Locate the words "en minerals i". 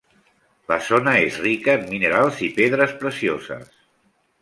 1.81-2.53